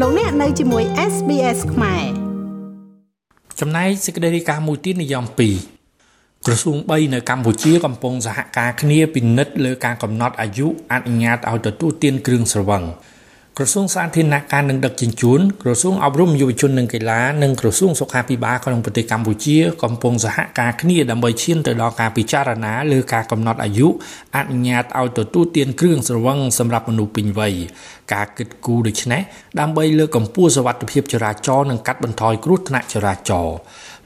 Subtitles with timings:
[0.00, 2.04] លោកអ្នកនៅជាមួយ SBS ខ្មែរ
[3.60, 5.24] ចំណែកសេចក្តីរាយការណ៍មួយទៀតនិយម
[5.84, 12.82] 2ក្រសួង3នៅកម្ពុជាកំពុងសហការគ្នាពិនិត្យលើការកំណត់អាយុអនុញ្ញាតឲ្យទទួលទានគ្រឿងស្រវឹង
[13.58, 23.88] ក្រសួងសាធារណការនិងដឹកជញ្ជូនក្រសួងអប់រំយុវជននិងកីឡានិងក្រសួងសុខាភិបាលក្នុងប្រទេសកម្ពុជាកំពុងសហការគ្នាដើម្បីឈានទៅដល់ការពិចារណាលើការកំណត់អាយុ
[24.36, 27.54] អនុញ្ញាតឲ្យទទួលទានគ្រឿងស្រវឹងសម្រាប់មនុស្សពេញវ័យ
[28.12, 29.22] ការគិតគូរដូចនេះ
[29.60, 33.56] ដើម្បីលើកកម្ពស់សវត្ថិភាពចរាចរណ៍និងកាត់បន្ថយគ្រោះថ្នាក់ចរាចរណ៍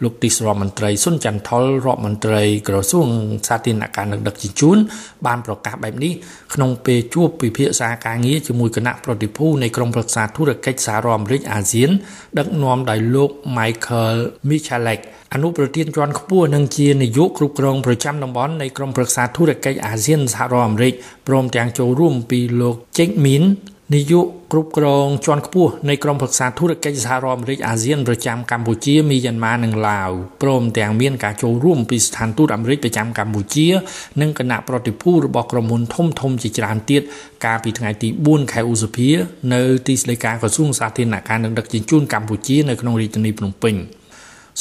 [0.03, 3.07] លោកទីសរដ្ឋមន្ត្រីសុនចន្ទថុលរដ្ឋមន្ត្រីក្រសួង
[3.49, 4.79] សាធារណការនិងដឹកជញ្ជូន
[5.27, 6.13] បានប្រកាសបែបនេះ
[6.55, 11.91] ក្នុងពេលជួបពិភាក្សាការងារជាមួយគណៈប្រតិភូនៃក្រុមប្រឹក្សាធុរកិច្ចសហរដ្ឋអាមេរិកអាស៊ាន
[12.39, 15.01] ដឹកនាំដោយលោក Michael Michalek
[15.35, 20.93] អនុប្រធានជាន់ខ្ពស់និងជានាយកគ្រប់គ្រងប្រចាំតំបន់នៃក្រុមប្រឹក្សាធុរកិច្ចអាស៊ានសហរដ្ឋអាមេរិក
[21.29, 23.45] ព្រមទាំងចូលរួមពីលោក Jake Min
[23.95, 30.11] នាយកគ្រប់គ្រងជាន់ខ្ពស់នៃក្រុមប្រឹក្សាធុរកិច្ចសហរដ្ឋអាមេរិកអាស៊ានប្រចាំកម្ពុជាមីយ៉ាន់ម៉ានិងឡាវ
[30.43, 33.67] ព្រមទាំងមានការចូលរួមពីស្ថានទូតអាមេរិកប្រចាំកម្ពុជា
[34.21, 37.03] និងគណៈប្រតិភូរបស់ក្រុមហ៊ុនធំធំជាច្រើនទៀត
[37.45, 39.09] កាលពីថ្ងៃទី4ខែឧសភា
[39.53, 43.77] នៅទីស្តីការក្រសួងសាធារណការនិងដឹកជញ្ជូនកម្ពុជានៅក្នុងរាជធានីភ្នំពេញ។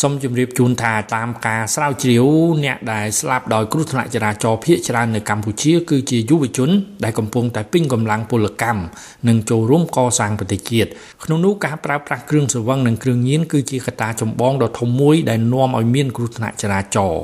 [0.01, 2.25] សូមជម្រាបជូនថាតាមការស្រាវជ្រាវ
[2.63, 6.69] អ្នកដែលស្លាប់ដោយគ្រោះថ្នាក់ចរាចរណ៍ភ ieck ច្រើននៅកម្ពុជា គឺជាយុវជន
[7.03, 8.81] ដែលកំពុងតែពេញកម្លាំងពលកម្ម
[9.27, 10.89] និងចូលរួមកសាងប្រទេសជាតិ
[11.23, 17.23] ក្នុងនោះការប្រើប្រាស់គ្រឿងស្រវឹងនិងគ្រឿងញៀនគឺជាកត្តាចម្បងដ៏ធំមួយដែលនាំឲ្យមានគ្រោះថ្នាក់ចរាចរណ៍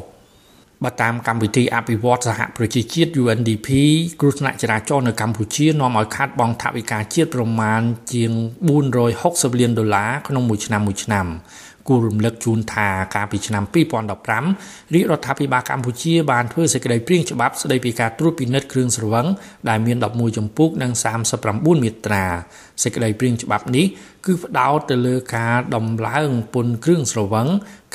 [0.84, 3.68] បើតាមកម្មវិធីអភិវឌ្ឍសហប្រជាជាតិ UNDP
[4.20, 7.82] គ្រោះថ្នាក់ចរាចរណ៍នៅកម្ពុជានាំឲ្យខាតបង់ថវិកាជាតិប្រមាណ
[8.14, 8.32] ជាង
[8.96, 11.28] 460លានដុល្លារក្នុងមួយឆ្នាំមួយឆ្នាំ
[11.88, 19.28] គួររំលឹកជូនថាកាលពីឆ្នាំ2015រាជរដ្ឋាភិបាលកម្ពុជាបានធ្វើសេចក្តីព្រាងច្បាប់ស្តីពីការត្រួតពិនិត្យគ្រឿងស្រវឹង
[19.70, 20.92] ដែលមាន11ជំពូកនិង
[21.38, 22.26] 39មាត្រា
[22.84, 23.86] សេចក្តីព្រាងច្បាប់នេះ
[24.26, 27.48] គឺផ្ដោតទៅលើការដំឡើងពន្ធគ្រឿងស្រវឹង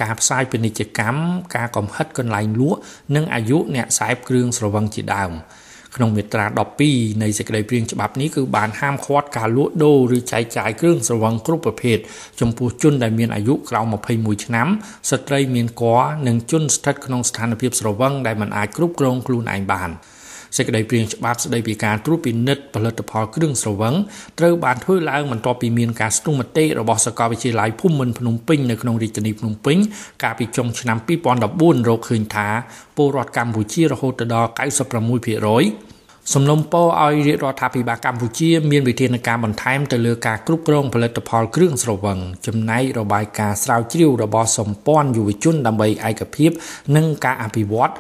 [0.02, 1.20] ការផ្សាយពាណិជ្ជកម្ម
[1.56, 2.78] ការកំហិតកន្លែងលក់
[3.14, 5.32] និងអាយុអ្នកខ្សែគ្រឿងស្រវឹងជាដើម
[5.98, 6.46] ក្នុងមាត្រា
[6.84, 11.98] 12នៃសេចក្តីព្រាងច្បាប់នេះគឺបានហាមឃាត់ការលក់ដូរឬចែកចាយគ្រឿងស្រវឹងគ្រប់ប្រភេទ
[12.40, 13.86] ចំពោះជនដែលមានអាយុក្រោម
[14.16, 14.68] 21ឆ្នាំ
[15.10, 19.90] ស្ត្រីមានគភ៌និងជនស្ថិតក្នុងស្ថានភាពស្រវឹងដែលមិនអាចគ្រប់គ្រងខ្លួនឯងបាន
[20.56, 23.94] សេចក្តីព្រាងច្បាប់ស្តីពីការត្រួតពិនិត្យផលិតផលគ្រឿងស្រវឹង
[24.38, 29.76] ត្រូវបានធ្វើឡើងបន្ទាប់ពីមានការស្ទង់មតិរបស់សាកលវិទ្យាល័យភូមិន្ទភ្នំពេញនៅក្នុងរាជធានីភ្នំពេញ
[30.22, 30.96] កាលពីចុងឆ្នាំ
[31.46, 32.48] 2014រកឃើញថា
[32.96, 46.50] ពលរដ្ឋកម្ពុជារហូតដល់96%សំណុំពរឲ្យរាជរដ្ឋាភិបាលកម្ពុជាមានវិធានការបន្ថែមទៅលើការគ្រប់គ្រងផលិតផលគ្រឿងស្រវឹងចំណែករបាយការណ៍ស្រាវជ្រាវរបស់សម្ព័ន្ធយុវជនដើម្បីឯកភាព
[46.96, 47.92] និងការអភិវឌ្ឍ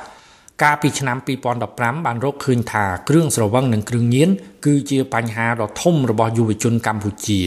[0.62, 1.16] កាលពីឆ្នាំ
[1.62, 4.28] 2015បានរកឃើញថាគ្រឿងស្រវឹងនិងគ្រឿងញៀន
[4.66, 7.40] គឺជាបញ្ហាដ៏ធំរបស់យុវជនកម្ពុជា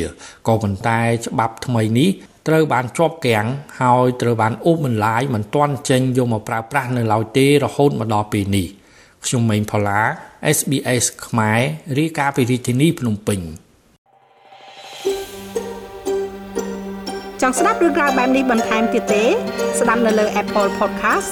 [0.47, 2.09] ក៏ប៉ុន្តែច្បាប់ថ្មីនេះ
[2.47, 3.45] ត្រូវបានជាប់គាំង
[3.81, 8.67] ហើយត្រូវបានអូសបន្លាយមិនទាន់ចេញយកមកប្រើប្រាស់នៅឡើយទេរហូតមកដល់ពេលនេះ
[9.25, 10.01] ខ្ញុំម៉េងផល្លា
[10.57, 11.59] SBS ខ្មែរ
[11.99, 13.39] រាយការណ៍ពីរាជធានីភ្នំពេញ
[17.41, 19.23] ចង់ស្ដាប់រឿងរ៉ាវបែបនេះបន្ថែមទៀតទេ
[19.79, 21.31] ស្ដាប់នៅលើ Apple Podcast